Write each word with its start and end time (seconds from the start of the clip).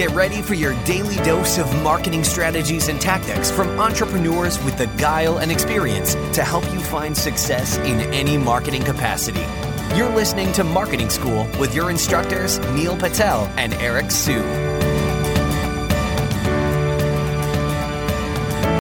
Get 0.00 0.12
ready 0.12 0.40
for 0.40 0.54
your 0.54 0.72
daily 0.84 1.16
dose 1.16 1.58
of 1.58 1.82
marketing 1.82 2.24
strategies 2.24 2.88
and 2.88 2.98
tactics 2.98 3.50
from 3.50 3.68
entrepreneurs 3.78 4.58
with 4.64 4.78
the 4.78 4.86
guile 4.96 5.40
and 5.40 5.52
experience 5.52 6.14
to 6.32 6.42
help 6.42 6.64
you 6.72 6.80
find 6.80 7.14
success 7.14 7.76
in 7.76 8.00
any 8.14 8.38
marketing 8.38 8.82
capacity. 8.82 9.44
You're 9.94 10.08
listening 10.08 10.54
to 10.54 10.64
Marketing 10.64 11.10
School 11.10 11.46
with 11.58 11.74
your 11.74 11.90
instructors, 11.90 12.58
Neil 12.70 12.96
Patel 12.96 13.44
and 13.58 13.74
Eric 13.74 14.10
Siu. 14.10 14.40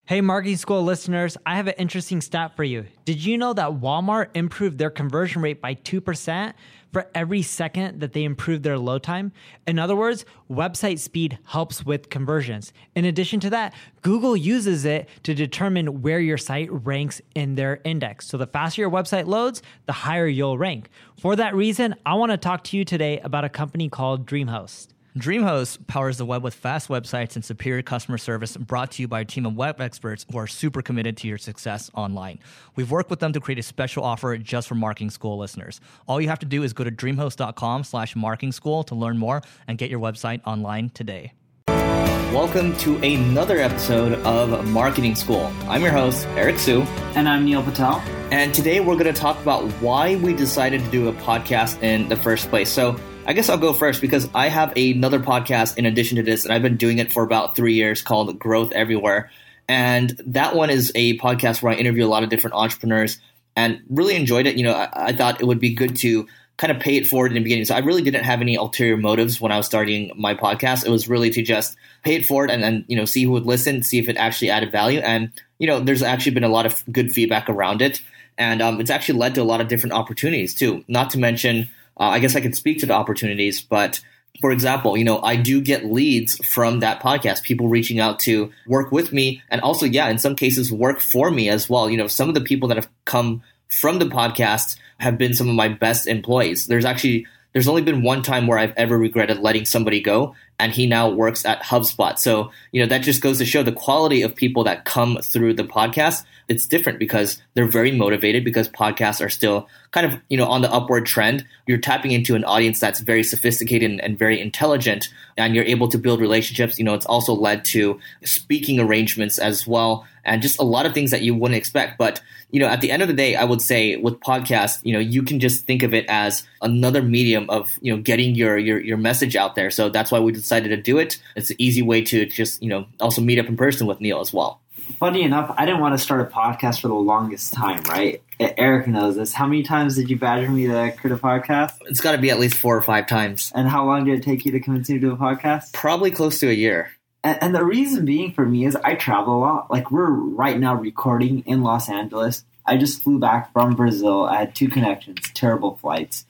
Hey, 0.07 0.19
Marketing 0.19 0.57
School 0.57 0.83
listeners, 0.83 1.37
I 1.45 1.55
have 1.55 1.67
an 1.67 1.75
interesting 1.77 2.19
stat 2.19 2.57
for 2.57 2.63
you. 2.65 2.87
Did 3.05 3.23
you 3.23 3.37
know 3.37 3.53
that 3.53 3.69
Walmart 3.71 4.31
improved 4.35 4.77
their 4.77 4.89
conversion 4.89 5.41
rate 5.41 5.61
by 5.61 5.75
2%? 5.75 6.53
For 6.95 7.09
every 7.13 7.41
second 7.41 7.99
that 7.99 8.13
they 8.13 8.23
improve 8.23 8.63
their 8.63 8.77
load 8.77 9.03
time. 9.03 9.33
In 9.67 9.77
other 9.77 9.97
words, 9.97 10.23
website 10.49 10.97
speed 10.97 11.37
helps 11.43 11.85
with 11.85 12.09
conversions. 12.09 12.71
In 12.95 13.03
addition 13.03 13.41
to 13.41 13.49
that, 13.49 13.73
Google 14.01 14.37
uses 14.37 14.85
it 14.85 15.09
to 15.23 15.33
determine 15.33 16.01
where 16.01 16.21
your 16.21 16.37
site 16.37 16.71
ranks 16.71 17.21
in 17.35 17.55
their 17.55 17.81
index. 17.83 18.27
So 18.27 18.37
the 18.37 18.47
faster 18.47 18.79
your 18.79 18.89
website 18.89 19.25
loads, 19.25 19.61
the 19.87 19.91
higher 19.91 20.25
you'll 20.25 20.57
rank. 20.57 20.87
For 21.19 21.35
that 21.35 21.53
reason, 21.53 21.95
I 22.05 22.13
want 22.13 22.31
to 22.31 22.37
talk 22.37 22.63
to 22.63 22.77
you 22.77 22.85
today 22.85 23.19
about 23.19 23.43
a 23.43 23.49
company 23.49 23.89
called 23.89 24.25
DreamHost. 24.25 24.94
DreamHost 25.17 25.87
powers 25.87 26.17
the 26.17 26.25
web 26.25 26.43
with 26.43 26.53
fast 26.53 26.89
websites 26.89 27.35
and 27.35 27.45
superior 27.45 27.81
customer 27.81 28.17
service 28.17 28.57
brought 28.57 28.91
to 28.91 29.01
you 29.01 29.07
by 29.07 29.21
a 29.21 29.25
team 29.25 29.45
of 29.45 29.55
web 29.55 29.79
experts 29.79 30.25
who 30.29 30.37
are 30.37 30.45
super 30.45 30.81
committed 30.81 31.15
to 31.15 31.27
your 31.29 31.37
success 31.37 31.89
online. 31.93 32.37
We've 32.75 32.91
worked 32.91 33.09
with 33.09 33.21
them 33.21 33.31
to 33.31 33.39
create 33.39 33.57
a 33.57 33.63
special 33.63 34.03
offer 34.03 34.37
just 34.37 34.67
for 34.67 34.75
marketing 34.75 35.11
school 35.11 35.37
listeners. 35.37 35.79
All 36.05 36.19
you 36.19 36.27
have 36.27 36.39
to 36.39 36.45
do 36.45 36.63
is 36.63 36.73
go 36.73 36.83
to 36.83 36.91
dreamhost.com 36.91 37.85
slash 37.85 38.13
marketing 38.13 38.51
school 38.51 38.83
to 38.83 38.95
learn 38.95 39.17
more 39.17 39.41
and 39.69 39.77
get 39.77 39.89
your 39.89 40.01
website 40.01 40.41
online 40.45 40.89
today. 40.89 41.31
Welcome 41.67 42.75
to 42.79 42.97
another 42.97 43.59
episode 43.59 44.19
of 44.25 44.67
Marketing 44.67 45.15
School. 45.15 45.49
I'm 45.69 45.81
your 45.81 45.91
host, 45.91 46.27
Eric 46.35 46.59
Siu. 46.59 46.81
And 47.15 47.29
I'm 47.29 47.45
Neil 47.45 47.63
Patel. 47.63 48.03
And 48.31 48.53
today 48.53 48.81
we're 48.81 48.97
going 48.97 49.05
to 49.05 49.13
talk 49.13 49.41
about 49.41 49.63
why 49.79 50.17
we 50.17 50.33
decided 50.33 50.83
to 50.83 50.91
do 50.91 51.07
a 51.07 51.13
podcast 51.13 51.81
in 51.81 52.09
the 52.09 52.17
first 52.17 52.49
place. 52.49 52.69
So 52.69 52.99
I 53.27 53.33
guess 53.33 53.49
I'll 53.49 53.57
go 53.57 53.73
first 53.73 54.01
because 54.01 54.29
I 54.35 54.49
have 54.49 54.77
another 54.77 55.19
podcast 55.19 55.77
in 55.77 55.87
addition 55.87 56.17
to 56.17 56.23
this, 56.23 56.45
and 56.45 56.53
I've 56.53 56.61
been 56.61 56.77
doing 56.77 56.99
it 56.99 57.11
for 57.11 57.23
about 57.23 57.55
three 57.55 57.73
years 57.73 58.03
called 58.03 58.37
Growth 58.37 58.71
Everywhere. 58.71 59.31
And 59.67 60.11
that 60.27 60.55
one 60.55 60.69
is 60.69 60.91
a 60.93 61.17
podcast 61.17 61.63
where 61.63 61.73
I 61.73 61.75
interview 61.75 62.05
a 62.05 62.07
lot 62.07 62.21
of 62.21 62.29
different 62.29 62.55
entrepreneurs 62.55 63.19
and 63.55 63.81
really 63.89 64.15
enjoyed 64.15 64.45
it. 64.45 64.57
You 64.57 64.65
know, 64.65 64.73
I, 64.73 65.07
I 65.07 65.11
thought 65.11 65.41
it 65.41 65.45
would 65.45 65.59
be 65.59 65.73
good 65.73 65.95
to 65.97 66.27
kind 66.57 66.71
of 66.71 66.79
pay 66.79 66.97
it 66.97 67.07
forward 67.07 67.31
in 67.31 67.33
the 67.33 67.41
beginning. 67.41 67.65
So 67.65 67.73
I 67.73 67.79
really 67.79 68.03
didn't 68.03 68.23
have 68.23 68.41
any 68.41 68.55
ulterior 68.55 68.95
motives 68.95 69.41
when 69.41 69.51
I 69.51 69.57
was 69.57 69.65
starting 69.65 70.11
my 70.15 70.35
podcast. 70.35 70.85
It 70.85 70.91
was 70.91 71.09
really 71.09 71.31
to 71.31 71.41
just 71.41 71.75
pay 72.03 72.15
it 72.15 72.27
forward 72.27 72.51
and 72.51 72.61
then, 72.61 72.85
you 72.87 72.95
know, 72.95 73.05
see 73.05 73.23
who 73.23 73.31
would 73.31 73.47
listen, 73.47 73.81
see 73.81 73.97
if 73.97 74.07
it 74.07 74.17
actually 74.17 74.51
added 74.51 74.71
value. 74.71 74.99
And, 74.99 75.31
you 75.57 75.65
know, 75.65 75.79
there's 75.79 76.03
actually 76.03 76.33
been 76.33 76.43
a 76.43 76.49
lot 76.49 76.67
of 76.67 76.83
good 76.91 77.11
feedback 77.11 77.49
around 77.49 77.81
it. 77.81 78.01
And 78.37 78.61
um, 78.61 78.79
it's 78.79 78.91
actually 78.91 79.17
led 79.17 79.33
to 79.35 79.41
a 79.41 79.43
lot 79.43 79.61
of 79.61 79.67
different 79.67 79.93
opportunities 79.93 80.53
too. 80.53 80.85
Not 80.87 81.09
to 81.09 81.17
mention, 81.17 81.69
uh, 81.99 82.03
I 82.03 82.19
guess 82.19 82.35
I 82.35 82.41
could 82.41 82.55
speak 82.55 82.79
to 82.79 82.85
the 82.85 82.93
opportunities, 82.93 83.61
but 83.61 84.01
for 84.41 84.51
example, 84.51 84.97
you 84.97 85.03
know, 85.03 85.21
I 85.21 85.35
do 85.35 85.61
get 85.61 85.85
leads 85.85 86.35
from 86.45 86.81
that 86.81 87.01
podcast, 87.01 87.43
people 87.43 87.67
reaching 87.67 87.99
out 87.99 88.19
to 88.19 88.51
work 88.67 88.91
with 88.91 89.13
me 89.13 89.41
and 89.49 89.61
also, 89.61 89.85
yeah, 89.85 90.09
in 90.09 90.17
some 90.17 90.35
cases 90.35 90.71
work 90.71 90.99
for 90.99 91.31
me 91.31 91.49
as 91.49 91.69
well. 91.69 91.89
You 91.89 91.97
know, 91.97 92.07
some 92.07 92.27
of 92.27 92.35
the 92.35 92.41
people 92.41 92.67
that 92.69 92.77
have 92.77 92.89
come 93.05 93.43
from 93.69 93.99
the 93.99 94.05
podcast 94.05 94.77
have 94.99 95.17
been 95.17 95.33
some 95.33 95.49
of 95.49 95.55
my 95.55 95.69
best 95.69 96.07
employees. 96.07 96.67
There's 96.67 96.85
actually, 96.85 97.25
there's 97.53 97.67
only 97.67 97.81
been 97.81 98.03
one 98.03 98.21
time 98.21 98.47
where 98.47 98.57
I've 98.57 98.73
ever 98.75 98.97
regretted 98.97 99.39
letting 99.39 99.65
somebody 99.65 100.01
go 100.01 100.35
and 100.59 100.71
he 100.71 100.87
now 100.87 101.09
works 101.09 101.45
at 101.45 101.61
HubSpot. 101.61 102.17
So, 102.17 102.51
you 102.71 102.81
know, 102.81 102.87
that 102.87 102.99
just 102.99 103.21
goes 103.21 103.39
to 103.39 103.45
show 103.45 103.63
the 103.63 103.71
quality 103.71 104.21
of 104.21 104.35
people 104.35 104.63
that 104.63 104.85
come 104.85 105.17
through 105.21 105.55
the 105.55 105.63
podcast. 105.63 106.23
It's 106.47 106.65
different 106.65 106.99
because 106.99 107.41
they're 107.55 107.67
very 107.67 107.91
motivated 107.91 108.43
because 108.45 108.69
podcasts 108.69 109.23
are 109.23 109.29
still 109.29 109.67
kind 109.91 110.05
of 110.05 110.19
you 110.29 110.37
know 110.37 110.45
on 110.45 110.61
the 110.61 110.71
upward 110.71 111.05
trend. 111.05 111.45
You're 111.65 111.79
tapping 111.79 112.11
into 112.11 112.35
an 112.35 112.43
audience 112.43 112.79
that's 112.79 112.99
very 112.99 113.23
sophisticated 113.23 113.89
and, 113.89 114.01
and, 114.01 114.19
very 114.19 114.39
intelligent 114.39 115.09
and 115.37 115.55
you're 115.55 115.65
able 115.65 115.87
to 115.87 115.97
build 115.97 116.19
relationships. 116.19 116.77
You 116.77 116.85
know 116.85 116.93
it's 116.93 117.05
also 117.05 117.33
led 117.33 117.65
to 117.65 117.99
speaking 118.23 118.79
arrangements 118.79 119.39
as 119.39 119.65
well 119.65 120.05
and 120.23 120.41
just 120.41 120.59
a 120.59 120.63
lot 120.63 120.85
of 120.85 120.93
things 120.93 121.11
that 121.11 121.21
you 121.23 121.33
wouldn't 121.33 121.57
expect. 121.57 121.97
But 121.97 122.21
you 122.51 122.59
know 122.59 122.67
at 122.67 122.81
the 122.81 122.91
end 122.91 123.01
of 123.01 123.07
the 123.07 123.13
day 123.13 123.35
i 123.35 123.43
would 123.43 123.61
say 123.61 123.97
with 123.97 124.19
podcasts 124.19 124.79
you 124.83 124.93
know 124.93 124.99
you 124.99 125.23
can 125.23 125.39
just 125.39 125.65
think 125.65 125.83
of 125.83 125.93
it 125.93 126.05
as 126.07 126.47
another 126.61 127.01
medium 127.01 127.49
of 127.49 127.77
you 127.81 127.93
know 127.93 128.01
getting 128.01 128.35
your 128.35 128.57
your, 128.57 128.79
your 128.79 128.97
message 128.97 129.35
out 129.35 129.55
there. 129.55 129.71
So 129.71 129.89
that's 129.89 130.11
why 130.11 130.19
we 130.19 130.31
decided 130.45 130.69
to 130.69 130.77
do 130.77 130.97
it 130.97 131.19
it's 131.35 131.49
an 131.49 131.55
easy 131.59 131.81
way 131.81 132.01
to 132.01 132.25
just 132.25 132.61
you 132.61 132.69
know 132.69 132.85
also 132.99 133.21
meet 133.21 133.39
up 133.39 133.47
in 133.47 133.57
person 133.57 133.87
with 133.87 133.99
neil 133.99 134.19
as 134.19 134.31
well 134.31 134.61
funny 134.99 135.23
enough, 135.23 135.53
I 135.57 135.65
didn't 135.65 135.81
want 135.81 135.97
to 135.97 135.97
start 135.97 136.21
a 136.21 136.25
podcast 136.25 136.81
for 136.81 136.87
the 136.87 136.93
longest 136.93 137.53
time, 137.53 137.81
right? 137.83 138.21
Eric 138.39 138.87
knows 138.87 139.15
this. 139.15 139.33
How 139.33 139.47
many 139.47 139.63
times 139.63 139.95
did 139.95 140.09
you 140.09 140.17
badger 140.17 140.49
me 140.49 140.67
to 140.67 140.93
create 140.97 141.15
a 141.15 141.19
podcast? 141.19 141.71
It's 141.85 142.01
got 142.01 142.13
to 142.13 142.17
be 142.17 142.29
at 142.29 142.39
least 142.39 142.55
four 142.55 142.75
or 142.75 142.81
five 142.81 143.07
times. 143.07 143.51
And 143.55 143.67
how 143.67 143.85
long 143.85 144.05
did 144.05 144.19
it 144.19 144.23
take 144.23 144.45
you 144.45 144.51
to 144.51 144.59
convince 144.59 144.89
me 144.89 144.95
to 144.95 145.01
do 145.01 145.13
a 145.13 145.17
podcast? 145.17 145.73
Probably 145.73 146.11
close 146.11 146.39
to 146.39 146.49
a 146.49 146.53
year. 146.53 146.91
And, 147.23 147.41
and 147.41 147.55
the 147.55 147.63
reason 147.63 148.05
being 148.05 148.33
for 148.33 148.45
me 148.45 148.65
is 148.65 148.75
I 148.75 148.95
travel 148.95 149.37
a 149.37 149.39
lot. 149.39 149.71
Like 149.71 149.91
we're 149.91 150.09
right 150.09 150.59
now 150.59 150.75
recording 150.75 151.43
in 151.45 151.63
Los 151.63 151.89
Angeles. 151.89 152.43
I 152.65 152.77
just 152.77 153.01
flew 153.01 153.19
back 153.19 153.53
from 153.53 153.75
Brazil. 153.75 154.25
I 154.25 154.39
had 154.39 154.55
two 154.55 154.67
connections, 154.67 155.19
terrible 155.33 155.77
flights. 155.77 156.25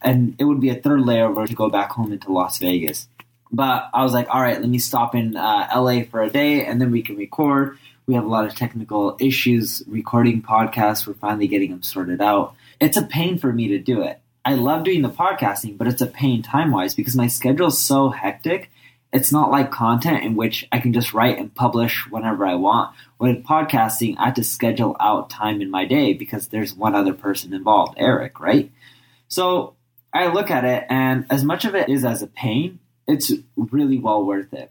And 0.00 0.36
it 0.38 0.44
would 0.44 0.60
be 0.60 0.68
a 0.68 0.76
third 0.76 1.00
layover 1.00 1.46
to 1.46 1.54
go 1.54 1.68
back 1.68 1.90
home 1.90 2.12
into 2.12 2.32
Las 2.32 2.58
Vegas. 2.58 3.08
But 3.50 3.90
I 3.94 4.02
was 4.02 4.12
like, 4.12 4.28
all 4.30 4.40
right, 4.40 4.60
let 4.60 4.68
me 4.68 4.78
stop 4.78 5.14
in 5.14 5.36
uh, 5.36 5.68
LA 5.74 6.02
for 6.02 6.22
a 6.22 6.30
day 6.30 6.64
and 6.64 6.80
then 6.80 6.90
we 6.90 7.02
can 7.02 7.16
record 7.16 7.78
we 8.08 8.14
have 8.14 8.24
a 8.24 8.28
lot 8.28 8.46
of 8.46 8.54
technical 8.56 9.18
issues 9.20 9.82
recording 9.86 10.40
podcasts. 10.40 11.06
We're 11.06 11.12
finally 11.12 11.46
getting 11.46 11.70
them 11.70 11.82
sorted 11.82 12.22
out. 12.22 12.54
It's 12.80 12.96
a 12.96 13.02
pain 13.02 13.38
for 13.38 13.52
me 13.52 13.68
to 13.68 13.78
do 13.78 14.00
it. 14.00 14.18
I 14.46 14.54
love 14.54 14.84
doing 14.84 15.02
the 15.02 15.10
podcasting, 15.10 15.76
but 15.76 15.86
it's 15.86 16.00
a 16.00 16.06
pain 16.06 16.42
time 16.42 16.70
wise 16.70 16.94
because 16.94 17.14
my 17.14 17.26
schedule 17.26 17.66
is 17.66 17.78
so 17.78 18.08
hectic. 18.08 18.70
It's 19.12 19.30
not 19.30 19.50
like 19.50 19.70
content 19.70 20.24
in 20.24 20.36
which 20.36 20.66
I 20.72 20.80
can 20.80 20.94
just 20.94 21.12
write 21.12 21.38
and 21.38 21.54
publish 21.54 22.06
whenever 22.08 22.46
I 22.46 22.54
want. 22.54 22.96
With 23.18 23.44
podcasting, 23.44 24.16
I 24.18 24.26
have 24.26 24.34
to 24.34 24.44
schedule 24.44 24.96
out 24.98 25.28
time 25.28 25.60
in 25.60 25.70
my 25.70 25.84
day 25.84 26.14
because 26.14 26.48
there's 26.48 26.74
one 26.74 26.94
other 26.94 27.12
person 27.12 27.52
involved, 27.52 27.94
Eric, 27.98 28.40
right? 28.40 28.70
So 29.28 29.74
I 30.14 30.28
look 30.28 30.50
at 30.50 30.64
it, 30.64 30.86
and 30.88 31.26
as 31.28 31.44
much 31.44 31.66
of 31.66 31.74
it 31.74 31.90
is 31.90 32.06
as 32.06 32.22
a 32.22 32.26
pain, 32.26 32.78
it's 33.08 33.32
really 33.56 33.98
well 33.98 34.24
worth 34.24 34.52
it. 34.52 34.70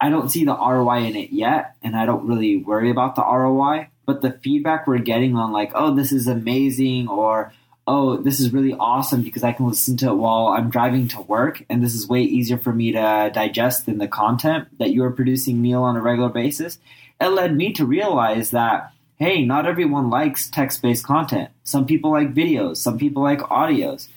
I 0.00 0.10
don't 0.10 0.30
see 0.30 0.44
the 0.44 0.56
ROI 0.56 1.04
in 1.04 1.16
it 1.16 1.30
yet, 1.30 1.76
and 1.82 1.96
I 1.96 2.06
don't 2.06 2.26
really 2.26 2.56
worry 2.56 2.90
about 2.90 3.14
the 3.14 3.22
ROI. 3.22 3.88
But 4.06 4.22
the 4.22 4.32
feedback 4.32 4.86
we're 4.86 4.98
getting 4.98 5.36
on, 5.36 5.52
like, 5.52 5.72
oh, 5.74 5.94
this 5.94 6.12
is 6.12 6.26
amazing, 6.26 7.08
or 7.08 7.52
oh, 7.86 8.16
this 8.16 8.38
is 8.38 8.52
really 8.52 8.74
awesome 8.74 9.22
because 9.22 9.42
I 9.42 9.52
can 9.52 9.66
listen 9.66 9.96
to 9.98 10.08
it 10.08 10.14
while 10.14 10.48
I'm 10.48 10.70
driving 10.70 11.08
to 11.08 11.20
work, 11.22 11.64
and 11.68 11.82
this 11.82 11.94
is 11.94 12.08
way 12.08 12.22
easier 12.22 12.58
for 12.58 12.72
me 12.72 12.92
to 12.92 13.30
digest 13.34 13.86
than 13.86 13.98
the 13.98 14.08
content 14.08 14.68
that 14.78 14.90
you 14.90 15.02
are 15.04 15.10
producing, 15.10 15.62
Neil, 15.62 15.82
on 15.82 15.96
a 15.96 16.00
regular 16.00 16.28
basis. 16.28 16.78
It 17.20 17.28
led 17.28 17.56
me 17.56 17.72
to 17.74 17.84
realize 17.84 18.50
that, 18.50 18.92
hey, 19.16 19.44
not 19.44 19.66
everyone 19.66 20.10
likes 20.10 20.48
text 20.48 20.80
based 20.80 21.04
content. 21.04 21.50
Some 21.64 21.86
people 21.86 22.12
like 22.12 22.34
videos, 22.34 22.76
some 22.76 22.98
people 22.98 23.22
like 23.22 23.40
audios. 23.40 24.08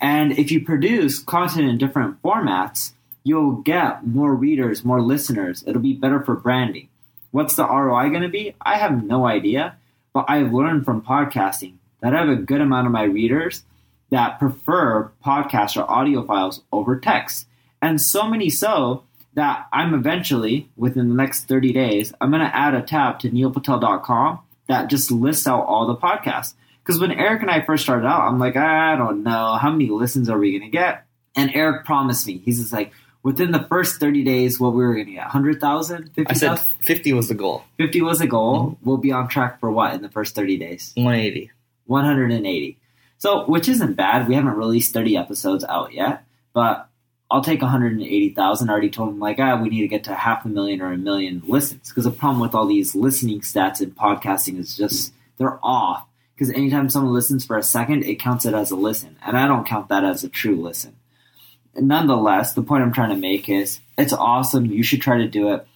And 0.00 0.32
if 0.32 0.50
you 0.50 0.64
produce 0.64 1.18
content 1.18 1.68
in 1.68 1.78
different 1.78 2.22
formats, 2.22 2.92
you'll 3.30 3.62
get 3.62 4.04
more 4.04 4.34
readers, 4.34 4.84
more 4.84 5.00
listeners. 5.00 5.62
It'll 5.64 5.80
be 5.80 5.92
better 5.92 6.20
for 6.20 6.34
branding. 6.34 6.88
What's 7.30 7.54
the 7.54 7.64
ROI 7.64 8.10
going 8.10 8.22
to 8.22 8.28
be? 8.28 8.56
I 8.60 8.76
have 8.76 9.04
no 9.04 9.24
idea, 9.24 9.76
but 10.12 10.24
I've 10.26 10.52
learned 10.52 10.84
from 10.84 11.00
podcasting 11.00 11.74
that 12.00 12.12
I 12.12 12.18
have 12.18 12.28
a 12.28 12.34
good 12.34 12.60
amount 12.60 12.88
of 12.88 12.92
my 12.92 13.04
readers 13.04 13.62
that 14.10 14.40
prefer 14.40 15.12
podcasts 15.24 15.80
or 15.80 15.88
audio 15.88 16.26
files 16.26 16.62
over 16.72 16.98
text. 16.98 17.46
And 17.80 18.00
so 18.00 18.28
many 18.28 18.50
so 18.50 19.04
that 19.34 19.68
I'm 19.72 19.94
eventually, 19.94 20.68
within 20.76 21.08
the 21.08 21.14
next 21.14 21.44
30 21.44 21.72
days, 21.72 22.12
I'm 22.20 22.30
going 22.30 22.42
to 22.42 22.56
add 22.56 22.74
a 22.74 22.82
tab 22.82 23.20
to 23.20 23.30
neilpatel.com 23.30 24.40
that 24.66 24.90
just 24.90 25.12
lists 25.12 25.46
out 25.46 25.66
all 25.66 25.86
the 25.86 25.94
podcasts. 25.94 26.54
Because 26.82 27.00
when 27.00 27.12
Eric 27.12 27.42
and 27.42 27.50
I 27.50 27.60
first 27.60 27.84
started 27.84 28.08
out, 28.08 28.22
I'm 28.22 28.40
like, 28.40 28.56
I 28.56 28.96
don't 28.96 29.22
know, 29.22 29.54
how 29.54 29.70
many 29.70 29.88
listens 29.88 30.28
are 30.28 30.38
we 30.38 30.58
going 30.58 30.68
to 30.68 30.76
get? 30.76 31.06
And 31.36 31.52
Eric 31.54 31.84
promised 31.84 32.26
me, 32.26 32.38
he's 32.44 32.58
just 32.58 32.72
like, 32.72 32.92
within 33.22 33.52
the 33.52 33.64
first 33.64 34.00
30 34.00 34.24
days, 34.24 34.58
what 34.58 34.72
we 34.72 34.84
were 34.84 34.94
going 34.94 35.06
to 35.06 35.12
get? 35.12 35.24
100,000? 35.24 36.14
50,000? 36.14 36.26
I 36.28 36.56
said 36.56 36.66
50 36.84 37.12
was 37.12 37.28
the 37.28 37.34
goal. 37.34 37.64
50 37.76 38.02
was 38.02 38.18
the 38.18 38.26
goal. 38.26 38.60
Mm-hmm. 38.60 38.88
We'll 38.88 38.96
be 38.98 39.12
on 39.12 39.28
track 39.28 39.60
for 39.60 39.70
what 39.70 39.94
in 39.94 40.02
the 40.02 40.08
first 40.08 40.34
30 40.34 40.58
days? 40.58 40.92
180. 40.96 41.50
180. 41.86 42.78
So, 43.18 43.44
which 43.46 43.68
isn't 43.68 43.94
bad. 43.94 44.28
We 44.28 44.34
haven't 44.34 44.54
released 44.54 44.94
30 44.94 45.16
episodes 45.16 45.64
out 45.64 45.92
yet, 45.92 46.24
but 46.54 46.88
I'll 47.30 47.42
take 47.42 47.62
180,000. 47.62 48.68
I 48.68 48.72
already 48.72 48.90
told 48.90 49.10
him, 49.10 49.20
like, 49.20 49.38
ah, 49.38 49.60
we 49.60 49.68
need 49.68 49.82
to 49.82 49.88
get 49.88 50.04
to 50.04 50.14
half 50.14 50.44
a 50.44 50.48
million 50.48 50.80
or 50.80 50.92
a 50.92 50.96
million 50.96 51.42
listens. 51.46 51.88
Because 51.88 52.04
the 52.04 52.10
problem 52.10 52.40
with 52.40 52.54
all 52.54 52.66
these 52.66 52.94
listening 52.94 53.40
stats 53.40 53.80
in 53.80 53.92
podcasting 53.92 54.58
is 54.58 54.76
just 54.76 55.12
they're 55.36 55.58
off. 55.62 56.06
Because 56.34 56.50
anytime 56.54 56.88
someone 56.88 57.12
listens 57.12 57.44
for 57.44 57.58
a 57.58 57.62
second, 57.62 58.04
it 58.04 58.18
counts 58.18 58.46
it 58.46 58.54
as 58.54 58.70
a 58.70 58.76
listen. 58.76 59.16
And 59.24 59.36
I 59.36 59.46
don't 59.46 59.66
count 59.66 59.88
that 59.88 60.04
as 60.04 60.24
a 60.24 60.28
true 60.28 60.56
listen. 60.56 60.96
Nonetheless, 61.74 62.52
the 62.52 62.62
point 62.62 62.82
I'm 62.82 62.92
trying 62.92 63.10
to 63.10 63.16
make 63.16 63.48
is 63.48 63.80
it's 63.96 64.12
awesome. 64.12 64.66
You 64.66 64.82
should 64.82 65.00
try 65.00 65.18
to 65.18 65.28
do 65.28 65.52
it. 65.54 65.66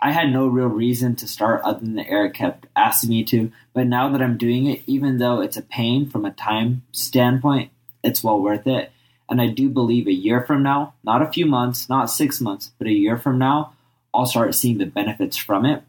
I 0.00 0.12
had 0.12 0.30
no 0.30 0.46
real 0.46 0.66
reason 0.66 1.16
to 1.16 1.28
start 1.28 1.62
other 1.62 1.80
than 1.80 1.98
Eric 1.98 2.34
kept 2.34 2.66
asking 2.76 3.10
me 3.10 3.24
to. 3.24 3.50
But 3.72 3.86
now 3.86 4.10
that 4.10 4.20
I'm 4.20 4.36
doing 4.36 4.66
it, 4.66 4.82
even 4.86 5.18
though 5.18 5.40
it's 5.40 5.56
a 5.56 5.62
pain 5.62 6.08
from 6.08 6.24
a 6.24 6.30
time 6.30 6.82
standpoint, 6.92 7.70
it's 8.02 8.22
well 8.22 8.40
worth 8.40 8.66
it. 8.66 8.92
And 9.30 9.40
I 9.40 9.46
do 9.46 9.70
believe 9.70 10.06
a 10.06 10.12
year 10.12 10.42
from 10.42 10.62
now, 10.62 10.94
not 11.02 11.22
a 11.22 11.32
few 11.32 11.46
months, 11.46 11.88
not 11.88 12.10
six 12.10 12.40
months, 12.40 12.72
but 12.78 12.86
a 12.86 12.92
year 12.92 13.16
from 13.16 13.38
now, 13.38 13.72
I'll 14.12 14.26
start 14.26 14.54
seeing 14.54 14.78
the 14.78 14.84
benefits 14.84 15.36
from 15.36 15.64
it. 15.64 15.82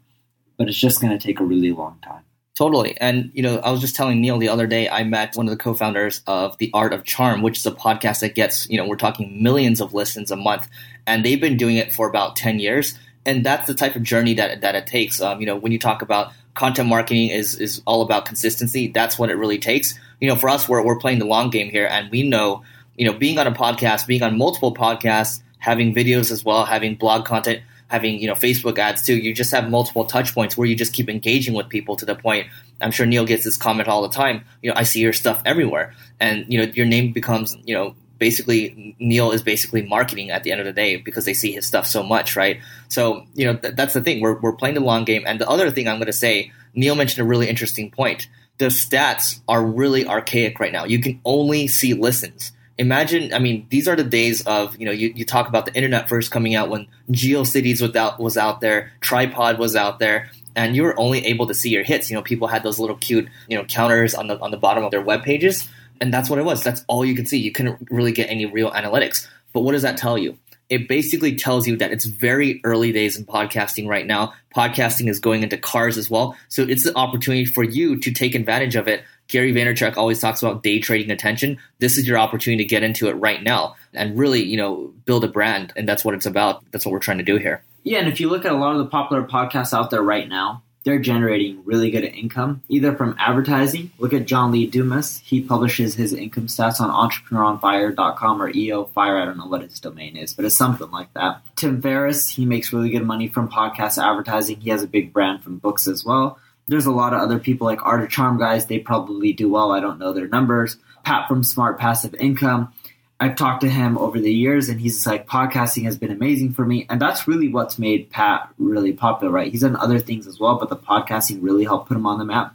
But 0.56 0.68
it's 0.68 0.78
just 0.78 1.02
going 1.02 1.16
to 1.16 1.24
take 1.24 1.38
a 1.38 1.44
really 1.44 1.72
long 1.72 1.98
time. 2.02 2.22
Totally. 2.56 2.96
And, 2.98 3.30
you 3.34 3.42
know, 3.42 3.58
I 3.58 3.70
was 3.70 3.82
just 3.82 3.94
telling 3.94 4.22
Neil 4.22 4.38
the 4.38 4.48
other 4.48 4.66
day, 4.66 4.88
I 4.88 5.04
met 5.04 5.36
one 5.36 5.46
of 5.46 5.50
the 5.50 5.62
co 5.62 5.74
founders 5.74 6.22
of 6.26 6.56
The 6.56 6.70
Art 6.72 6.94
of 6.94 7.04
Charm, 7.04 7.42
which 7.42 7.58
is 7.58 7.66
a 7.66 7.70
podcast 7.70 8.20
that 8.20 8.34
gets, 8.34 8.66
you 8.70 8.78
know, 8.78 8.88
we're 8.88 8.96
talking 8.96 9.42
millions 9.42 9.78
of 9.82 9.92
listens 9.92 10.30
a 10.30 10.36
month. 10.36 10.66
And 11.06 11.22
they've 11.22 11.40
been 11.40 11.58
doing 11.58 11.76
it 11.76 11.92
for 11.92 12.08
about 12.08 12.34
10 12.34 12.58
years. 12.58 12.98
And 13.26 13.44
that's 13.44 13.66
the 13.66 13.74
type 13.74 13.94
of 13.94 14.02
journey 14.02 14.32
that, 14.34 14.62
that 14.62 14.74
it 14.74 14.86
takes. 14.86 15.20
Um, 15.20 15.38
you 15.38 15.46
know, 15.46 15.54
when 15.54 15.70
you 15.70 15.78
talk 15.78 16.00
about 16.00 16.32
content 16.54 16.88
marketing 16.88 17.28
is, 17.28 17.60
is 17.60 17.82
all 17.86 18.00
about 18.00 18.24
consistency, 18.24 18.88
that's 18.88 19.18
what 19.18 19.28
it 19.28 19.34
really 19.34 19.58
takes. 19.58 19.92
You 20.22 20.28
know, 20.28 20.36
for 20.36 20.48
us, 20.48 20.66
we're, 20.66 20.82
we're 20.82 20.98
playing 20.98 21.18
the 21.18 21.26
long 21.26 21.50
game 21.50 21.68
here. 21.68 21.86
And 21.86 22.10
we 22.10 22.22
know, 22.22 22.62
you 22.96 23.04
know, 23.04 23.18
being 23.18 23.38
on 23.38 23.46
a 23.46 23.52
podcast, 23.52 24.06
being 24.06 24.22
on 24.22 24.38
multiple 24.38 24.74
podcasts, 24.74 25.42
having 25.58 25.94
videos 25.94 26.30
as 26.30 26.42
well, 26.42 26.64
having 26.64 26.94
blog 26.94 27.26
content, 27.26 27.60
having 27.88 28.18
you 28.18 28.26
know 28.26 28.34
Facebook 28.34 28.78
ads 28.78 29.02
too. 29.02 29.16
You 29.16 29.34
just 29.34 29.50
have 29.52 29.70
multiple 29.70 30.04
touch 30.04 30.34
points 30.34 30.56
where 30.56 30.66
you 30.66 30.74
just 30.74 30.92
keep 30.92 31.08
engaging 31.08 31.54
with 31.54 31.68
people 31.68 31.96
to 31.96 32.04
the 32.04 32.14
point. 32.14 32.48
I'm 32.80 32.90
sure 32.90 33.06
Neil 33.06 33.24
gets 33.24 33.44
this 33.44 33.56
comment 33.56 33.88
all 33.88 34.02
the 34.02 34.14
time. 34.14 34.44
You 34.62 34.70
know, 34.70 34.76
I 34.76 34.82
see 34.82 35.00
your 35.00 35.12
stuff 35.12 35.42
everywhere, 35.44 35.94
and 36.20 36.44
you 36.48 36.58
know 36.58 36.72
your 36.72 36.86
name 36.86 37.12
becomes 37.12 37.56
you 37.64 37.74
know 37.74 37.94
basically 38.18 38.96
Neil 38.98 39.30
is 39.30 39.42
basically 39.42 39.82
marketing 39.82 40.30
at 40.30 40.42
the 40.42 40.50
end 40.50 40.60
of 40.60 40.66
the 40.66 40.72
day 40.72 40.96
because 40.96 41.24
they 41.24 41.34
see 41.34 41.52
his 41.52 41.66
stuff 41.66 41.86
so 41.86 42.02
much, 42.02 42.36
right? 42.36 42.60
So 42.88 43.24
you 43.34 43.46
know 43.46 43.56
th- 43.56 43.74
that's 43.74 43.94
the 43.94 44.02
thing. 44.02 44.20
We're 44.20 44.38
we're 44.38 44.56
playing 44.56 44.74
the 44.74 44.80
long 44.80 45.04
game, 45.04 45.24
and 45.26 45.40
the 45.40 45.48
other 45.48 45.70
thing 45.70 45.88
I'm 45.88 45.96
going 45.96 46.06
to 46.06 46.12
say, 46.12 46.52
Neil 46.74 46.94
mentioned 46.94 47.24
a 47.24 47.28
really 47.28 47.48
interesting 47.48 47.90
point. 47.90 48.28
The 48.58 48.66
stats 48.66 49.40
are 49.48 49.64
really 49.64 50.06
archaic 50.06 50.58
right 50.58 50.72
now. 50.72 50.84
You 50.84 50.98
can 50.98 51.20
only 51.24 51.68
see 51.68 51.92
listens 51.92 52.52
imagine 52.78 53.32
i 53.32 53.38
mean 53.38 53.66
these 53.70 53.88
are 53.88 53.96
the 53.96 54.04
days 54.04 54.46
of 54.46 54.76
you 54.76 54.84
know 54.84 54.92
you, 54.92 55.12
you 55.16 55.24
talk 55.24 55.48
about 55.48 55.64
the 55.64 55.74
internet 55.74 56.08
first 56.08 56.30
coming 56.30 56.54
out 56.54 56.68
when 56.68 56.86
geocities 57.10 57.80
without 57.80 58.20
was 58.20 58.36
out 58.36 58.60
there 58.60 58.92
tripod 59.00 59.58
was 59.58 59.74
out 59.74 59.98
there 59.98 60.30
and 60.56 60.74
you 60.74 60.82
were 60.82 60.98
only 60.98 61.24
able 61.26 61.46
to 61.46 61.54
see 61.54 61.68
your 61.68 61.84
hits. 61.84 62.10
You 62.10 62.16
know 62.16 62.22
people 62.22 62.48
had 62.48 62.62
those 62.64 62.80
little 62.80 62.96
cute 62.96 63.28
you 63.46 63.56
know 63.56 63.64
counters 63.64 64.14
on 64.14 64.26
the 64.26 64.40
on 64.40 64.50
the 64.50 64.56
bottom 64.56 64.82
of 64.82 64.90
their 64.90 65.02
web 65.02 65.22
pages 65.22 65.68
and 66.00 66.12
that's 66.12 66.28
what 66.28 66.38
it 66.38 66.44
was. 66.44 66.64
That's 66.64 66.84
all 66.88 67.04
you 67.04 67.14
could 67.14 67.28
see. 67.28 67.38
You 67.38 67.52
couldn't 67.52 67.88
really 67.90 68.12
get 68.12 68.28
any 68.28 68.46
real 68.46 68.70
analytics. 68.72 69.26
But 69.52 69.60
what 69.60 69.72
does 69.72 69.82
that 69.82 69.96
tell 69.96 70.18
you 70.18 70.36
it 70.68 70.88
basically 70.88 71.36
tells 71.36 71.66
you 71.66 71.76
that 71.76 71.92
it's 71.92 72.04
very 72.04 72.60
early 72.64 72.92
days 72.92 73.16
in 73.16 73.24
podcasting 73.24 73.86
right 73.88 74.06
now. 74.06 74.34
Podcasting 74.54 75.08
is 75.08 75.20
going 75.20 75.42
into 75.42 75.56
cars 75.56 75.96
as 75.96 76.10
well. 76.10 76.36
So 76.48 76.62
it's 76.62 76.84
the 76.84 76.96
opportunity 76.96 77.44
for 77.44 77.62
you 77.62 77.98
to 78.00 78.10
take 78.10 78.34
advantage 78.34 78.76
of 78.76 78.88
it 78.88 79.04
Gary 79.28 79.52
Vaynerchuk 79.52 79.96
always 79.96 80.20
talks 80.20 80.42
about 80.42 80.62
day 80.62 80.78
trading 80.78 81.10
attention. 81.10 81.58
This 81.78 81.98
is 81.98 82.06
your 82.06 82.18
opportunity 82.18 82.62
to 82.62 82.68
get 82.68 82.82
into 82.82 83.08
it 83.08 83.14
right 83.14 83.42
now 83.42 83.76
and 83.92 84.18
really, 84.18 84.42
you 84.42 84.56
know, 84.56 84.92
build 85.04 85.24
a 85.24 85.28
brand. 85.28 85.72
And 85.76 85.88
that's 85.88 86.04
what 86.04 86.14
it's 86.14 86.26
about. 86.26 86.64
That's 86.70 86.86
what 86.86 86.92
we're 86.92 87.00
trying 87.00 87.18
to 87.18 87.24
do 87.24 87.36
here. 87.36 87.62
Yeah, 87.82 87.98
and 87.98 88.08
if 88.08 88.20
you 88.20 88.28
look 88.28 88.44
at 88.44 88.52
a 88.52 88.56
lot 88.56 88.72
of 88.72 88.78
the 88.78 88.86
popular 88.86 89.22
podcasts 89.22 89.72
out 89.72 89.90
there 89.90 90.02
right 90.02 90.28
now, 90.28 90.62
they're 90.86 91.00
generating 91.00 91.64
really 91.64 91.90
good 91.90 92.04
income, 92.04 92.62
either 92.68 92.94
from 92.94 93.16
advertising. 93.18 93.90
Look 93.98 94.12
at 94.12 94.24
John 94.24 94.52
Lee 94.52 94.68
Dumas. 94.68 95.18
He 95.18 95.40
publishes 95.40 95.96
his 95.96 96.12
income 96.12 96.46
stats 96.46 96.80
on 96.80 97.10
entrepreneuronfire.com 97.10 98.40
or 98.40 98.50
EO 98.50 98.84
Fire. 98.84 99.18
I 99.18 99.24
don't 99.24 99.36
know 99.36 99.48
what 99.48 99.62
his 99.62 99.80
domain 99.80 100.16
is, 100.16 100.32
but 100.32 100.44
it's 100.44 100.56
something 100.56 100.88
like 100.92 101.12
that. 101.14 101.42
Tim 101.56 101.82
Ferriss, 101.82 102.28
he 102.28 102.46
makes 102.46 102.72
really 102.72 102.90
good 102.90 103.04
money 103.04 103.26
from 103.26 103.48
podcast 103.48 104.00
advertising. 104.00 104.60
He 104.60 104.70
has 104.70 104.84
a 104.84 104.86
big 104.86 105.12
brand 105.12 105.42
from 105.42 105.58
books 105.58 105.88
as 105.88 106.04
well 106.04 106.38
there's 106.68 106.86
a 106.86 106.92
lot 106.92 107.14
of 107.14 107.20
other 107.20 107.38
people 107.38 107.66
like 107.66 107.84
Art 107.86 108.02
of 108.02 108.10
Charm 108.10 108.38
guys. 108.38 108.66
They 108.66 108.78
probably 108.78 109.32
do 109.32 109.48
well. 109.48 109.72
I 109.72 109.80
don't 109.80 109.98
know 109.98 110.12
their 110.12 110.28
numbers. 110.28 110.76
Pat 111.04 111.28
from 111.28 111.44
Smart 111.44 111.78
Passive 111.78 112.14
Income. 112.16 112.72
I've 113.18 113.36
talked 113.36 113.62
to 113.62 113.68
him 113.68 113.96
over 113.96 114.20
the 114.20 114.32
years, 114.32 114.68
and 114.68 114.80
he's 114.80 115.06
like, 115.06 115.26
podcasting 115.26 115.84
has 115.84 115.96
been 115.96 116.10
amazing 116.10 116.52
for 116.52 116.66
me. 116.66 116.86
And 116.90 117.00
that's 117.00 117.26
really 117.26 117.48
what's 117.48 117.78
made 117.78 118.10
Pat 118.10 118.50
really 118.58 118.92
popular, 118.92 119.32
right? 119.32 119.50
He's 119.50 119.62
done 119.62 119.76
other 119.76 119.98
things 119.98 120.26
as 120.26 120.38
well, 120.38 120.58
but 120.58 120.68
the 120.68 120.76
podcasting 120.76 121.38
really 121.42 121.64
helped 121.64 121.88
put 121.88 121.96
him 121.96 122.06
on 122.06 122.18
the 122.18 122.24
map. 122.24 122.54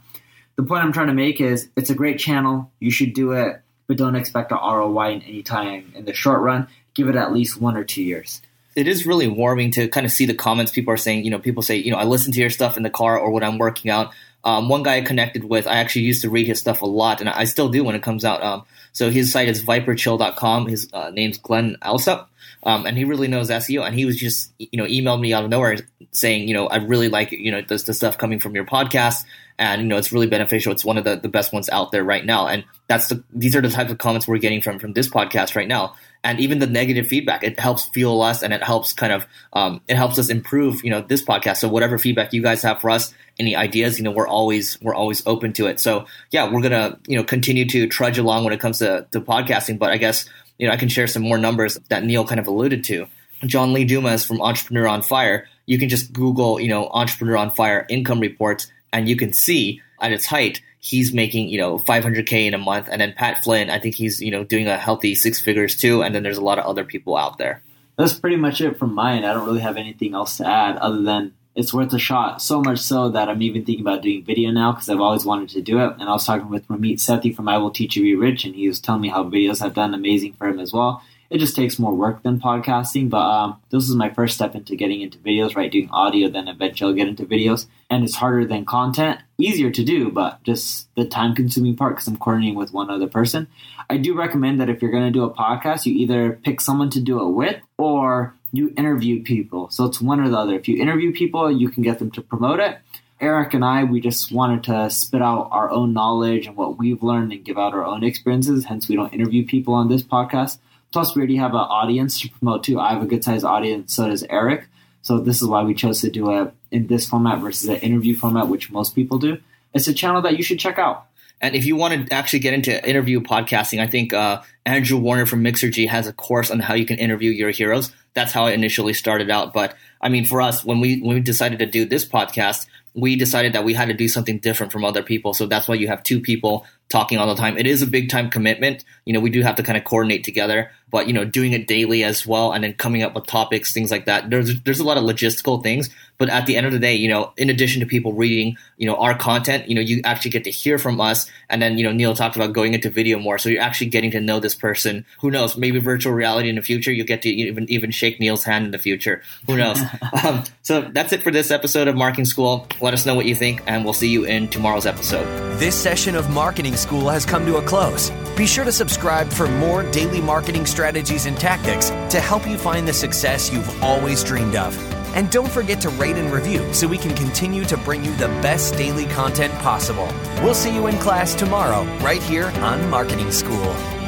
The 0.56 0.62
point 0.62 0.84
I'm 0.84 0.92
trying 0.92 1.08
to 1.08 1.14
make 1.14 1.40
is 1.40 1.68
it's 1.76 1.90
a 1.90 1.94
great 1.94 2.18
channel. 2.18 2.70
You 2.78 2.90
should 2.90 3.14
do 3.14 3.32
it, 3.32 3.60
but 3.88 3.96
don't 3.96 4.14
expect 4.14 4.52
a 4.52 4.56
ROI 4.56 5.12
in 5.14 5.22
any 5.22 5.42
time 5.42 5.92
in 5.96 6.04
the 6.04 6.14
short 6.14 6.40
run. 6.40 6.68
Give 6.94 7.08
it 7.08 7.16
at 7.16 7.32
least 7.32 7.60
one 7.60 7.76
or 7.76 7.84
two 7.84 8.02
years 8.02 8.42
it 8.74 8.88
is 8.88 9.06
really 9.06 9.28
warming 9.28 9.70
to 9.72 9.88
kind 9.88 10.06
of 10.06 10.12
see 10.12 10.26
the 10.26 10.34
comments 10.34 10.72
people 10.72 10.94
are 10.94 10.98
saying. 10.98 11.24
You 11.24 11.30
know, 11.30 11.38
people 11.38 11.62
say, 11.62 11.76
you 11.76 11.90
know, 11.90 11.98
I 11.98 12.04
listen 12.04 12.32
to 12.32 12.40
your 12.40 12.50
stuff 12.50 12.76
in 12.76 12.82
the 12.82 12.90
car 12.90 13.18
or 13.18 13.30
when 13.30 13.42
I'm 13.42 13.58
working 13.58 13.90
out. 13.90 14.12
Um, 14.44 14.68
one 14.68 14.82
guy 14.82 14.96
I 14.96 15.00
connected 15.02 15.44
with, 15.44 15.66
I 15.66 15.76
actually 15.76 16.02
used 16.02 16.22
to 16.22 16.30
read 16.30 16.46
his 16.46 16.58
stuff 16.58 16.82
a 16.82 16.86
lot, 16.86 17.20
and 17.20 17.28
I 17.28 17.44
still 17.44 17.68
do 17.68 17.84
when 17.84 17.94
it 17.94 18.02
comes 18.02 18.24
out. 18.24 18.42
Um, 18.42 18.64
so 18.92 19.10
his 19.10 19.32
site 19.32 19.48
is 19.48 19.64
viperchill.com. 19.64 20.66
His 20.66 20.88
uh, 20.92 21.10
name's 21.10 21.38
Glen 21.38 21.76
Allsopp, 21.82 22.26
um, 22.64 22.84
and 22.84 22.98
he 22.98 23.04
really 23.04 23.28
knows 23.28 23.50
SEO. 23.50 23.86
And 23.86 23.94
he 23.94 24.04
was 24.04 24.16
just, 24.16 24.52
you 24.58 24.76
know, 24.76 24.84
emailed 24.84 25.20
me 25.20 25.32
out 25.32 25.44
of 25.44 25.50
nowhere 25.50 25.78
saying, 26.10 26.48
you 26.48 26.54
know, 26.54 26.66
I 26.66 26.76
really 26.76 27.08
like, 27.08 27.32
you 27.32 27.52
know, 27.52 27.62
the, 27.62 27.76
the 27.76 27.94
stuff 27.94 28.18
coming 28.18 28.40
from 28.40 28.54
your 28.54 28.66
podcast, 28.66 29.24
and 29.58 29.82
you 29.82 29.88
know, 29.88 29.96
it's 29.96 30.12
really 30.12 30.26
beneficial. 30.26 30.72
It's 30.72 30.84
one 30.84 30.98
of 30.98 31.04
the, 31.04 31.16
the 31.16 31.28
best 31.28 31.52
ones 31.52 31.68
out 31.68 31.92
there 31.92 32.04
right 32.04 32.24
now, 32.24 32.48
and 32.48 32.64
that's 32.88 33.08
the 33.08 33.22
these 33.32 33.54
are 33.54 33.60
the 33.60 33.70
types 33.70 33.90
of 33.90 33.98
comments 33.98 34.26
we're 34.26 34.38
getting 34.38 34.60
from 34.60 34.78
from 34.78 34.92
this 34.92 35.08
podcast 35.08 35.54
right 35.54 35.68
now 35.68 35.94
and 36.24 36.40
even 36.40 36.58
the 36.58 36.66
negative 36.66 37.06
feedback 37.06 37.42
it 37.42 37.58
helps 37.58 37.86
fuel 37.86 38.22
us 38.22 38.42
and 38.42 38.52
it 38.52 38.62
helps 38.62 38.92
kind 38.92 39.12
of 39.12 39.26
um, 39.52 39.80
it 39.88 39.96
helps 39.96 40.18
us 40.18 40.28
improve 40.28 40.84
you 40.84 40.90
know 40.90 41.00
this 41.00 41.24
podcast 41.24 41.58
so 41.58 41.68
whatever 41.68 41.98
feedback 41.98 42.32
you 42.32 42.42
guys 42.42 42.62
have 42.62 42.80
for 42.80 42.90
us 42.90 43.14
any 43.42 43.56
ideas 43.56 43.98
you 43.98 44.04
know 44.04 44.10
we're 44.10 44.28
always 44.28 44.80
we're 44.80 44.94
always 44.94 45.26
open 45.26 45.52
to 45.54 45.66
it. 45.66 45.80
So 45.80 46.06
yeah 46.30 46.50
we're 46.50 46.62
gonna 46.62 46.98
you 47.06 47.16
know 47.16 47.24
continue 47.24 47.66
to 47.68 47.86
trudge 47.86 48.18
along 48.18 48.44
when 48.44 48.54
it 48.54 48.60
comes 48.60 48.78
to, 48.78 49.06
to 49.10 49.20
podcasting 49.20 49.78
but 49.78 49.90
i 49.90 49.98
guess 49.98 50.24
you 50.58 50.66
know 50.66 50.72
i 50.72 50.76
can 50.76 50.88
share 50.88 51.06
some 51.06 51.22
more 51.22 51.38
numbers 51.38 51.78
that 51.88 52.04
neil 52.04 52.24
kind 52.24 52.40
of 52.40 52.46
alluded 52.46 52.84
to. 52.84 53.06
John 53.44 53.72
lee 53.72 53.84
dumas 53.84 54.24
from 54.24 54.40
entrepreneur 54.40 54.86
on 54.86 55.02
fire 55.02 55.48
you 55.66 55.78
can 55.78 55.88
just 55.88 56.12
google 56.12 56.60
you 56.60 56.68
know 56.68 56.88
entrepreneur 56.92 57.36
on 57.36 57.50
fire 57.50 57.84
income 57.90 58.20
reports 58.20 58.70
and 58.92 59.08
you 59.08 59.16
can 59.16 59.32
see 59.32 59.82
at 60.00 60.12
its 60.12 60.26
height 60.26 60.62
he's 60.78 61.12
making 61.12 61.48
you 61.48 61.58
know 61.58 61.78
500k 61.78 62.46
in 62.46 62.54
a 62.54 62.58
month 62.58 62.88
and 62.90 63.00
then 63.00 63.12
pat 63.12 63.42
flynn 63.42 63.70
i 63.70 63.78
think 63.78 63.94
he's 63.94 64.22
you 64.22 64.30
know 64.30 64.44
doing 64.44 64.68
a 64.68 64.78
healthy 64.78 65.14
six 65.14 65.40
figures 65.40 65.76
too 65.76 66.02
and 66.02 66.14
then 66.14 66.22
there's 66.22 66.38
a 66.38 66.44
lot 66.44 66.58
of 66.58 66.66
other 66.66 66.84
people 66.84 67.16
out 67.16 67.38
there. 67.38 67.62
That's 67.96 68.14
pretty 68.14 68.36
much 68.36 68.60
it 68.60 68.78
from 68.78 68.94
mine 68.94 69.24
i 69.24 69.34
don't 69.34 69.46
really 69.46 69.60
have 69.60 69.76
anything 69.76 70.14
else 70.14 70.36
to 70.38 70.46
add 70.46 70.76
other 70.76 71.02
than 71.02 71.32
it's 71.54 71.74
worth 71.74 71.92
a 71.92 71.98
shot 71.98 72.40
so 72.40 72.60
much 72.60 72.78
so 72.78 73.08
that 73.08 73.28
i'm 73.28 73.42
even 73.42 73.64
thinking 73.64 73.84
about 73.84 74.02
doing 74.02 74.24
video 74.24 74.50
now 74.50 74.72
because 74.72 74.88
i've 74.88 75.00
always 75.00 75.24
wanted 75.24 75.48
to 75.48 75.60
do 75.60 75.78
it 75.78 75.92
and 75.98 76.04
i 76.04 76.12
was 76.12 76.24
talking 76.24 76.48
with 76.48 76.66
ramit 76.68 76.94
sethi 76.94 77.34
from 77.34 77.48
i 77.48 77.58
will 77.58 77.70
teach 77.70 77.96
you 77.96 78.02
be 78.02 78.14
rich 78.14 78.44
and 78.44 78.54
he 78.54 78.68
was 78.68 78.80
telling 78.80 79.00
me 79.00 79.08
how 79.08 79.24
videos 79.24 79.60
have 79.60 79.74
done 79.74 79.94
amazing 79.94 80.32
for 80.34 80.48
him 80.48 80.58
as 80.58 80.72
well 80.72 81.02
it 81.32 81.38
just 81.38 81.56
takes 81.56 81.78
more 81.78 81.94
work 81.94 82.22
than 82.22 82.38
podcasting. 82.38 83.08
But 83.08 83.22
um, 83.22 83.60
this 83.70 83.88
is 83.88 83.96
my 83.96 84.10
first 84.10 84.34
step 84.34 84.54
into 84.54 84.76
getting 84.76 85.00
into 85.00 85.16
videos, 85.16 85.56
right? 85.56 85.72
Doing 85.72 85.88
audio, 85.90 86.28
then 86.28 86.46
eventually 86.46 86.90
I'll 86.90 86.94
get 86.94 87.08
into 87.08 87.24
videos. 87.24 87.66
And 87.88 88.04
it's 88.04 88.16
harder 88.16 88.44
than 88.44 88.66
content, 88.66 89.18
easier 89.38 89.70
to 89.70 89.82
do, 89.82 90.10
but 90.10 90.42
just 90.42 90.94
the 90.94 91.06
time 91.06 91.34
consuming 91.34 91.74
part 91.74 91.94
because 91.94 92.06
I'm 92.06 92.18
coordinating 92.18 92.54
with 92.54 92.74
one 92.74 92.90
other 92.90 93.06
person. 93.06 93.48
I 93.88 93.96
do 93.96 94.14
recommend 94.14 94.60
that 94.60 94.68
if 94.68 94.82
you're 94.82 94.90
going 94.90 95.06
to 95.06 95.10
do 95.10 95.24
a 95.24 95.32
podcast, 95.32 95.86
you 95.86 95.94
either 95.94 96.38
pick 96.44 96.60
someone 96.60 96.90
to 96.90 97.00
do 97.00 97.22
it 97.26 97.30
with 97.32 97.56
or 97.78 98.34
you 98.52 98.72
interview 98.76 99.22
people. 99.22 99.70
So 99.70 99.84
it's 99.86 100.00
one 100.00 100.20
or 100.20 100.28
the 100.28 100.36
other. 100.36 100.54
If 100.54 100.68
you 100.68 100.80
interview 100.80 101.12
people, 101.12 101.50
you 101.50 101.70
can 101.70 101.82
get 101.82 101.98
them 101.98 102.10
to 102.12 102.22
promote 102.22 102.60
it. 102.60 102.78
Eric 103.20 103.54
and 103.54 103.64
I, 103.64 103.84
we 103.84 104.00
just 104.00 104.32
wanted 104.32 104.64
to 104.64 104.90
spit 104.90 105.22
out 105.22 105.48
our 105.52 105.70
own 105.70 105.92
knowledge 105.92 106.46
and 106.46 106.56
what 106.56 106.76
we've 106.76 107.02
learned 107.02 107.32
and 107.32 107.44
give 107.44 107.56
out 107.56 107.72
our 107.72 107.84
own 107.84 108.02
experiences. 108.02 108.64
Hence, 108.64 108.88
we 108.88 108.96
don't 108.96 109.14
interview 109.14 109.46
people 109.46 109.74
on 109.74 109.88
this 109.88 110.02
podcast. 110.02 110.58
Plus, 110.92 111.14
we 111.14 111.20
already 111.20 111.36
have 111.36 111.52
an 111.52 111.60
audience 111.60 112.20
to 112.20 112.28
promote 112.28 112.64
too. 112.64 112.80
I 112.80 112.92
have 112.92 113.02
a 113.02 113.06
good 113.06 113.24
sized 113.24 113.44
audience, 113.44 113.94
so 113.94 114.08
does 114.08 114.24
Eric. 114.24 114.66
So 115.02 115.18
this 115.18 115.40
is 115.40 115.48
why 115.48 115.62
we 115.62 115.74
chose 115.74 116.00
to 116.00 116.10
do 116.10 116.30
it 116.32 116.52
in 116.70 116.88
this 116.88 117.08
format 117.08 117.40
versus 117.40 117.68
an 117.68 117.76
interview 117.76 118.16
format, 118.16 118.48
which 118.48 118.70
most 118.70 118.94
people 118.94 119.18
do. 119.18 119.38
It's 119.72 119.88
a 119.88 119.94
channel 119.94 120.22
that 120.22 120.36
you 120.36 120.42
should 120.42 120.58
check 120.58 120.78
out. 120.78 121.06
And 121.42 121.56
if 121.56 121.66
you 121.66 121.74
want 121.74 122.08
to 122.08 122.14
actually 122.14 122.38
get 122.38 122.54
into 122.54 122.88
interview 122.88 123.20
podcasting, 123.20 123.80
I 123.80 123.88
think 123.88 124.14
uh, 124.14 124.42
Andrew 124.64 124.96
Warner 124.96 125.26
from 125.26 125.42
Mixergy 125.42 125.88
has 125.88 126.06
a 126.06 126.12
course 126.12 126.50
on 126.52 126.60
how 126.60 126.74
you 126.74 126.86
can 126.86 126.98
interview 126.98 127.32
your 127.32 127.50
heroes. 127.50 127.92
That's 128.14 128.32
how 128.32 128.46
I 128.46 128.52
initially 128.52 128.94
started 128.94 129.28
out. 129.28 129.52
But 129.52 129.74
I 130.00 130.08
mean, 130.08 130.24
for 130.24 130.40
us, 130.40 130.64
when 130.64 130.80
we 130.80 131.00
when 131.00 131.16
we 131.16 131.20
decided 131.20 131.58
to 131.58 131.66
do 131.66 131.84
this 131.84 132.04
podcast, 132.04 132.66
we 132.94 133.16
decided 133.16 133.54
that 133.54 133.64
we 133.64 133.74
had 133.74 133.88
to 133.88 133.94
do 133.94 134.08
something 134.08 134.38
different 134.38 134.72
from 134.72 134.84
other 134.84 135.02
people. 135.02 135.34
So 135.34 135.46
that's 135.46 135.66
why 135.66 135.74
you 135.74 135.88
have 135.88 136.02
two 136.02 136.20
people 136.20 136.64
talking 136.92 137.18
all 137.18 137.26
the 137.26 137.34
time. 137.34 137.58
It 137.58 137.66
is 137.66 137.82
a 137.82 137.86
big 137.86 138.10
time 138.10 138.30
commitment. 138.30 138.84
You 139.04 139.12
know, 139.12 139.20
we 139.20 139.30
do 139.30 139.42
have 139.42 139.56
to 139.56 139.62
kind 139.62 139.76
of 139.76 139.84
coordinate 139.84 140.22
together, 140.22 140.70
but 140.92 141.08
you 141.08 141.12
know, 141.12 141.24
doing 141.24 141.52
it 141.54 141.66
daily 141.66 142.04
as 142.04 142.24
well, 142.26 142.52
and 142.52 142.62
then 142.62 142.74
coming 142.74 143.02
up 143.02 143.14
with 143.14 143.26
topics, 143.26 143.72
things 143.72 143.90
like 143.90 144.04
that. 144.04 144.30
There's 144.30 144.60
there's 144.60 144.78
a 144.78 144.84
lot 144.84 144.98
of 144.98 145.04
logistical 145.04 145.62
things, 145.62 145.90
but 146.18 146.28
at 146.28 146.46
the 146.46 146.56
end 146.56 146.66
of 146.66 146.72
the 146.72 146.78
day, 146.78 146.94
you 146.94 147.08
know, 147.08 147.32
in 147.36 147.50
addition 147.50 147.80
to 147.80 147.86
people 147.86 148.12
reading, 148.12 148.56
you 148.76 148.86
know, 148.86 148.94
our 148.96 149.16
content, 149.16 149.68
you 149.68 149.74
know, 149.74 149.80
you 149.80 150.02
actually 150.04 150.30
get 150.30 150.44
to 150.44 150.50
hear 150.50 150.78
from 150.78 151.00
us, 151.00 151.28
and 151.48 151.60
then 151.60 151.78
you 151.78 151.84
know, 151.84 151.92
Neil 151.92 152.14
talked 152.14 152.36
about 152.36 152.52
going 152.52 152.74
into 152.74 152.90
video 152.90 153.18
more, 153.18 153.38
so 153.38 153.48
you're 153.48 153.62
actually 153.62 153.88
getting 153.88 154.10
to 154.12 154.20
know 154.20 154.38
this 154.38 154.54
person. 154.54 155.04
Who 155.20 155.30
knows? 155.30 155.56
Maybe 155.56 155.80
virtual 155.80 156.12
reality 156.12 156.50
in 156.50 156.56
the 156.56 156.62
future, 156.62 156.92
you'll 156.92 157.06
get 157.06 157.22
to 157.22 157.30
even 157.30 157.68
even 157.70 157.90
shake 157.90 158.20
Neil's 158.20 158.44
hand 158.44 158.66
in 158.66 158.70
the 158.70 158.78
future. 158.78 159.22
Who 159.46 159.56
knows? 159.56 159.80
um, 160.24 160.44
so 160.60 160.82
that's 160.82 161.12
it 161.12 161.22
for 161.22 161.30
this 161.30 161.50
episode 161.50 161.88
of 161.88 161.96
Marketing 161.96 162.26
School. 162.26 162.66
Let 162.80 162.92
us 162.92 163.06
know 163.06 163.14
what 163.14 163.24
you 163.24 163.34
think, 163.34 163.62
and 163.66 163.82
we'll 163.82 163.94
see 163.94 164.10
you 164.10 164.24
in 164.24 164.48
tomorrow's 164.48 164.84
episode. 164.84 165.26
This 165.58 165.74
session 165.74 166.14
of 166.16 166.28
Marketing 166.30 166.76
School 166.82 167.08
has 167.08 167.24
come 167.24 167.46
to 167.46 167.56
a 167.56 167.62
close. 167.62 168.10
Be 168.36 168.46
sure 168.46 168.64
to 168.64 168.72
subscribe 168.72 169.32
for 169.32 169.46
more 169.46 169.82
daily 169.90 170.20
marketing 170.20 170.66
strategies 170.66 171.26
and 171.26 171.38
tactics 171.38 171.90
to 172.10 172.20
help 172.20 172.46
you 172.46 172.58
find 172.58 172.88
the 172.88 172.92
success 172.92 173.52
you've 173.52 173.82
always 173.82 174.24
dreamed 174.24 174.56
of. 174.56 174.76
And 175.14 175.30
don't 175.30 175.50
forget 175.50 175.80
to 175.82 175.90
rate 175.90 176.16
and 176.16 176.32
review 176.32 176.72
so 176.74 176.88
we 176.88 176.98
can 176.98 177.14
continue 177.14 177.64
to 177.66 177.76
bring 177.76 178.04
you 178.04 178.14
the 178.16 178.28
best 178.42 178.76
daily 178.76 179.06
content 179.06 179.52
possible. 179.60 180.08
We'll 180.42 180.54
see 180.54 180.74
you 180.74 180.88
in 180.88 180.98
class 180.98 181.34
tomorrow, 181.34 181.84
right 181.98 182.22
here 182.22 182.48
on 182.60 182.90
Marketing 182.90 183.30
School. 183.30 184.01